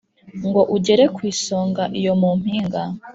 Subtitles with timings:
[0.47, 2.83] ngo ugere ku isonga iyo mu mpinga